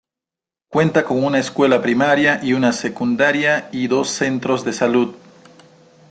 [0.71, 5.13] Cuenta con una escuela primaria y una secundaria y dos centros de salud.